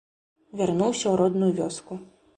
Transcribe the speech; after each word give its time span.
Вярнуўся 0.61 1.03
ў 1.11 1.15
родную 1.23 1.51
вёску. 1.61 1.93